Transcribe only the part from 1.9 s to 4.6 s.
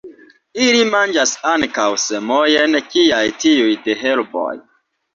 semojn kiaj tiuj de herboj.